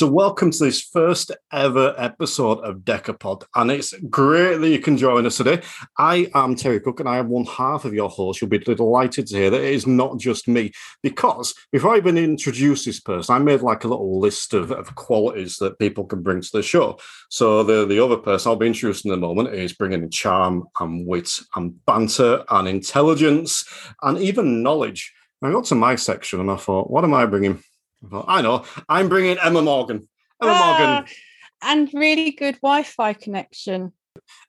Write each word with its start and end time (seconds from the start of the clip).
So, 0.00 0.06
welcome 0.06 0.50
to 0.50 0.64
this 0.64 0.80
first 0.80 1.30
ever 1.52 1.94
episode 1.98 2.60
of 2.60 2.78
Decapod, 2.78 3.44
and 3.54 3.70
it's 3.70 3.92
great 4.08 4.56
that 4.56 4.70
you 4.70 4.78
can 4.78 4.96
join 4.96 5.26
us 5.26 5.36
today. 5.36 5.60
I 5.98 6.30
am 6.34 6.54
Terry 6.54 6.80
Cook, 6.80 7.00
and 7.00 7.08
I 7.10 7.18
am 7.18 7.28
one 7.28 7.44
half 7.44 7.84
of 7.84 7.92
your 7.92 8.08
host. 8.08 8.40
You'll 8.40 8.48
be 8.48 8.56
delighted 8.60 9.26
to 9.26 9.36
hear 9.36 9.50
that 9.50 9.60
it 9.60 9.74
is 9.74 9.86
not 9.86 10.18
just 10.18 10.48
me, 10.48 10.72
because 11.02 11.54
before 11.70 11.92
I 11.94 11.98
even 11.98 12.16
introduce 12.16 12.86
this 12.86 12.98
person, 12.98 13.34
I 13.34 13.40
made 13.40 13.60
like 13.60 13.84
a 13.84 13.88
little 13.88 14.18
list 14.18 14.54
of, 14.54 14.72
of 14.72 14.94
qualities 14.94 15.58
that 15.58 15.78
people 15.78 16.06
can 16.06 16.22
bring 16.22 16.40
to 16.40 16.50
the 16.50 16.62
show. 16.62 16.98
So, 17.28 17.62
the, 17.62 17.84
the 17.84 18.02
other 18.02 18.16
person 18.16 18.48
I'll 18.48 18.56
be 18.56 18.68
introducing 18.68 19.12
in 19.12 19.18
a 19.18 19.20
moment 19.20 19.54
is 19.54 19.74
bringing 19.74 20.08
charm 20.08 20.66
and 20.80 21.06
wit 21.06 21.30
and 21.54 21.84
banter 21.84 22.42
and 22.48 22.66
intelligence 22.66 23.66
and 24.00 24.16
even 24.16 24.62
knowledge. 24.62 25.12
I 25.42 25.52
got 25.52 25.64
to 25.66 25.74
my 25.74 25.96
section 25.96 26.40
and 26.40 26.50
I 26.50 26.56
thought, 26.56 26.90
what 26.90 27.04
am 27.04 27.12
I 27.12 27.26
bringing? 27.26 27.62
I, 28.04 28.08
thought, 28.08 28.24
I 28.28 28.42
know, 28.42 28.64
I'm 28.88 29.08
bringing 29.08 29.38
Emma 29.38 29.62
Morgan. 29.62 30.08
Emma 30.42 30.52
Ah, 30.54 30.78
Morgan. 30.78 31.14
and 31.62 31.90
really 31.94 32.30
good 32.32 32.56
Wi-Fi 32.62 33.12
connection. 33.14 33.92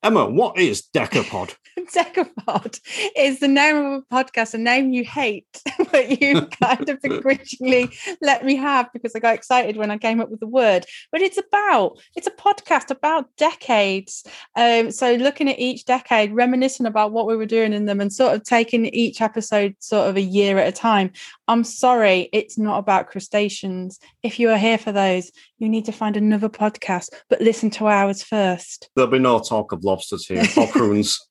Emma, 0.04 0.30
what 0.30 0.58
is 0.58 0.84
Decapod? 0.94 1.56
Decapod 1.80 2.80
is 3.16 3.40
the 3.40 3.48
name 3.48 3.76
of 3.78 3.86
a 3.86 4.14
podcast, 4.14 4.54
a 4.54 4.58
name 4.58 4.94
you 4.94 5.04
hate, 5.04 5.62
but 5.92 6.22
you 6.22 6.42
kind 6.62 6.90
of 6.90 7.02
begrudgingly 7.02 7.90
let 8.22 8.46
me 8.46 8.56
have 8.56 8.92
because 8.94 9.16
I 9.16 9.20
got 9.20 9.36
excited 9.36 9.78
when 9.78 9.92
I 9.92 9.98
came 9.98 10.20
up 10.20 10.30
with 10.30 10.40
the 10.40 10.48
word. 10.48 10.86
But 11.12 11.22
it's 11.22 11.38
about 11.38 12.00
it's 12.16 12.28
a 12.28 12.32
podcast 12.32 12.92
about 12.92 13.36
decades. 13.38 14.24
Um, 14.56 14.92
so 14.92 15.16
looking 15.16 15.50
at 15.50 15.60
each 15.60 15.86
decade, 15.86 16.34
reminiscing 16.34 16.86
about 16.86 17.12
what 17.12 17.28
we 17.28 17.36
were 17.36 17.46
doing 17.46 17.74
in 17.74 17.86
them, 17.86 18.02
and 18.02 18.12
sort 18.12 18.36
of 18.36 18.44
taking 18.44 18.86
each 18.88 19.22
episode 19.22 19.76
sort 19.80 20.10
of 20.10 20.18
a 20.18 20.22
year 20.22 20.58
at 20.58 20.68
a 20.68 20.72
time. 20.72 21.12
I'm 21.48 21.64
sorry, 21.64 22.30
it's 22.32 22.58
not 22.58 22.80
about 22.80 23.08
crustaceans. 23.08 24.00
If 24.24 24.40
you 24.40 24.50
are 24.50 24.58
here 24.58 24.78
for 24.78 24.92
those, 24.92 25.32
you 25.60 25.70
need 25.70 25.86
to 25.86 25.92
find 25.92 26.18
another 26.18 26.50
podcast, 26.50 27.10
but 27.30 27.42
listen 27.42 27.70
to 27.72 27.88
ours 27.88 28.24
first. 28.24 28.90
There'll 28.96 29.12
be 29.12 29.20
no 29.20 29.40
talk 29.40 29.72
of 29.72 29.84
lobsters 29.84 30.26
here 30.26 30.44
or 30.58 30.68
prunes. 30.68 31.20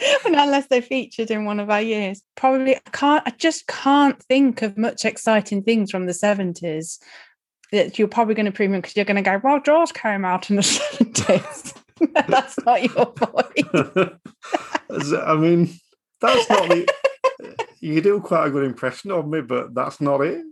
and 0.24 0.36
unless 0.36 0.66
they're 0.66 0.82
featured 0.82 1.30
in 1.30 1.44
one 1.44 1.60
of 1.60 1.70
our 1.70 1.82
years. 1.82 2.22
Probably 2.36 2.76
I 2.76 2.80
can't 2.92 3.22
I 3.26 3.30
just 3.30 3.66
can't 3.66 4.20
think 4.24 4.62
of 4.62 4.78
much 4.78 5.04
exciting 5.04 5.62
things 5.62 5.90
from 5.90 6.06
the 6.06 6.12
70s 6.12 6.98
that 7.72 7.98
you're 7.98 8.08
probably 8.08 8.34
going 8.34 8.46
to 8.46 8.52
premium 8.52 8.80
because 8.80 8.96
you're 8.96 9.04
going 9.04 9.16
to 9.16 9.22
go, 9.22 9.40
well, 9.44 9.60
Jaws 9.60 9.92
came 9.92 10.24
out 10.24 10.50
in 10.50 10.56
the 10.56 10.62
70s. 10.62 11.76
That's 12.28 12.58
not 12.64 12.82
your 12.82 13.12
voice. 13.12 15.12
I 15.14 15.36
mean, 15.36 15.70
that's 16.20 16.48
not 16.48 16.68
the. 16.68 16.88
You 17.80 18.00
do 18.00 18.20
quite 18.20 18.46
a 18.46 18.50
good 18.50 18.64
impression 18.64 19.10
of 19.10 19.28
me, 19.28 19.42
but 19.42 19.74
that's 19.74 20.00
not 20.00 20.20
it. 20.22 20.42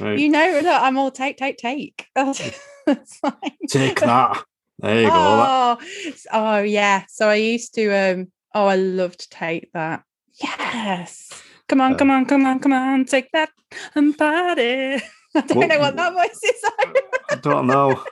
Right. 0.00 0.18
You 0.18 0.28
know, 0.28 0.60
look, 0.62 0.82
I'm 0.82 0.98
all 0.98 1.10
take, 1.10 1.36
take, 1.36 1.58
take. 1.58 2.06
That's, 2.14 2.58
that's 2.86 3.18
fine. 3.18 3.32
Take 3.68 4.00
that. 4.00 4.42
There 4.80 5.02
you 5.02 5.08
go. 5.08 5.12
That- 5.12 5.78
Oh, 6.32 6.32
oh 6.32 6.58
yeah. 6.62 7.04
So 7.08 7.28
I 7.28 7.36
used 7.36 7.74
to 7.74 7.90
um 7.92 8.32
oh 8.54 8.66
I 8.66 8.76
love 8.76 9.16
to 9.16 9.28
take 9.28 9.72
that. 9.72 10.02
Yes. 10.42 11.42
Come 11.68 11.80
on, 11.80 11.94
Uh, 11.94 11.96
come 11.96 12.10
on, 12.10 12.24
come 12.26 12.46
on, 12.46 12.58
come 12.60 12.72
on, 12.72 13.04
take 13.04 13.30
that 13.32 13.50
and 13.94 14.16
party. 14.16 15.00
I 15.34 15.40
don't 15.42 15.56
What- 15.56 15.68
know 15.68 15.78
what 15.78 15.96
that 15.96 16.12
voice 16.12 16.40
is. 16.42 16.64
I 17.30 17.36
don't 17.36 17.66
know. 17.66 18.04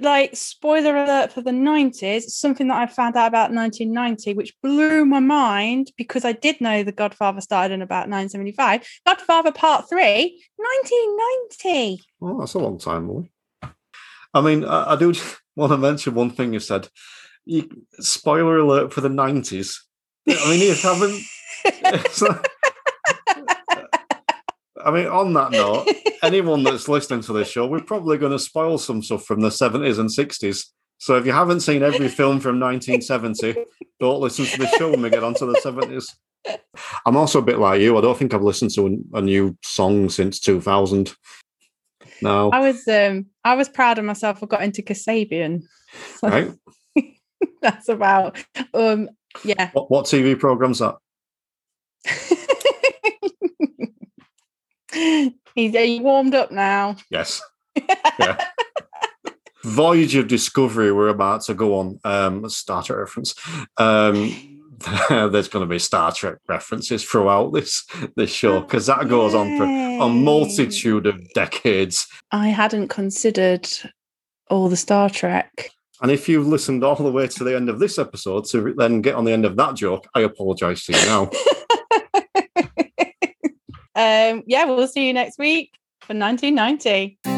Like 0.00 0.36
spoiler 0.36 0.94
alert 0.96 1.32
for 1.32 1.40
the 1.40 1.50
90s 1.50 2.24
something 2.24 2.68
that 2.68 2.76
i 2.76 2.84
found 2.86 3.16
out 3.16 3.28
about 3.28 3.50
1990 3.54 4.34
which 4.34 4.52
blew 4.62 5.06
my 5.06 5.18
mind 5.18 5.90
because 5.96 6.26
i 6.26 6.32
did 6.32 6.60
know 6.60 6.82
the 6.82 6.92
godfather 6.92 7.40
started 7.40 7.72
in 7.72 7.80
about 7.80 8.06
975 8.06 8.86
godfather 9.06 9.50
part 9.50 9.88
3 9.88 9.98
1990 10.56 12.02
Oh, 12.20 12.38
that's 12.38 12.52
a 12.52 12.58
long 12.58 12.78
time 12.78 13.08
away. 13.08 13.30
I 14.34 14.40
mean, 14.42 14.64
I, 14.66 14.92
I 14.92 14.96
do 14.96 15.14
want 15.56 15.72
to 15.72 15.78
mention 15.78 16.14
one 16.14 16.30
thing 16.30 16.52
you 16.52 16.60
said. 16.60 16.88
You, 17.44 17.68
spoiler 18.00 18.58
alert 18.58 18.92
for 18.92 19.00
the 19.00 19.08
90s. 19.08 19.76
I 20.28 20.50
mean, 20.50 20.60
you 20.60 20.74
haven't. 20.74 21.22
not- 22.20 22.48
I 24.84 24.90
mean, 24.90 25.06
on 25.06 25.32
that 25.34 25.52
note, 25.52 25.86
anyone 26.22 26.64
that's 26.64 26.88
listening 26.88 27.20
to 27.22 27.32
this 27.32 27.48
show, 27.48 27.66
we're 27.66 27.80
probably 27.80 28.18
going 28.18 28.32
to 28.32 28.38
spoil 28.38 28.78
some 28.78 29.02
stuff 29.02 29.24
from 29.24 29.40
the 29.40 29.48
70s 29.48 29.98
and 29.98 30.08
60s. 30.10 30.66
So 30.98 31.16
if 31.16 31.26
you 31.26 31.32
haven't 31.32 31.60
seen 31.60 31.82
every 31.82 32.08
film 32.08 32.40
from 32.40 32.58
1970, 32.60 33.64
don't 34.00 34.20
listen 34.20 34.44
to 34.46 34.58
the 34.58 34.68
show 34.78 34.90
when 34.90 35.02
we 35.02 35.10
get 35.10 35.22
onto 35.24 35.46
the 35.46 35.58
70s. 35.64 36.06
I'm 37.06 37.16
also 37.16 37.38
a 37.38 37.42
bit 37.42 37.58
like 37.58 37.80
you. 37.80 37.96
I 37.96 38.00
don't 38.00 38.16
think 38.18 38.34
I've 38.34 38.42
listened 38.42 38.72
to 38.74 38.86
a, 39.14 39.18
a 39.18 39.22
new 39.22 39.56
song 39.62 40.08
since 40.08 40.40
2000. 40.40 41.14
No. 42.20 42.50
i 42.52 42.60
was 42.60 42.86
um 42.86 43.26
i 43.44 43.56
was 43.56 43.68
proud 43.68 43.98
of 43.98 44.04
myself 44.04 44.44
i 44.44 44.46
got 44.46 44.62
into 44.62 44.80
kasabian 44.80 45.62
So 46.20 46.28
Right? 46.28 46.52
that's 47.62 47.88
about 47.88 48.36
um 48.74 49.08
yeah 49.44 49.70
What, 49.72 49.90
what 49.90 50.04
TV 50.06 50.38
program's 50.38 50.80
that? 50.80 50.96
he's 55.54 55.72
he 55.72 56.00
warmed 56.00 56.34
up 56.34 56.50
now 56.50 56.96
Yes. 57.10 57.40
Yeah. 58.18 58.36
Voyage 59.64 60.14
of 60.16 60.28
Discovery, 60.28 60.92
we're 60.92 61.08
about 61.08 61.42
to 61.42 61.54
go 61.54 61.78
on. 61.78 61.98
Um, 62.04 62.48
Star 62.50 62.82
Trek 62.82 62.98
reference. 62.98 63.34
Um, 63.78 64.52
there's 65.08 65.48
going 65.48 65.64
to 65.64 65.66
be 65.66 65.78
Star 65.78 66.12
Trek 66.12 66.38
references 66.48 67.04
throughout 67.04 67.52
this 67.52 67.86
this 68.16 68.30
show 68.30 68.60
because 68.60 68.86
that 68.86 69.08
goes 69.08 69.34
on 69.34 69.56
for 69.56 69.64
a 69.64 70.08
multitude 70.08 71.06
of 71.06 71.20
decades. 71.34 72.06
I 72.32 72.48
hadn't 72.48 72.88
considered 72.88 73.68
all 74.50 74.68
the 74.68 74.76
Star 74.76 75.08
Trek. 75.08 75.70
And 76.02 76.10
if 76.10 76.28
you've 76.28 76.48
listened 76.48 76.82
all 76.82 76.96
the 76.96 77.12
way 77.12 77.28
to 77.28 77.44
the 77.44 77.54
end 77.54 77.68
of 77.68 77.78
this 77.78 77.96
episode 77.96 78.44
to 78.46 78.74
then 78.76 79.00
get 79.02 79.14
on 79.14 79.24
the 79.24 79.30
end 79.30 79.44
of 79.44 79.56
that 79.56 79.76
joke, 79.76 80.04
I 80.14 80.20
apologise 80.22 80.84
to 80.86 80.92
you 80.92 81.06
now. 81.06 81.30
um, 84.34 84.42
yeah, 84.46 84.64
we'll 84.64 84.88
see 84.88 85.06
you 85.06 85.12
next 85.12 85.38
week 85.38 85.78
for 86.00 86.14
1990. 86.14 87.31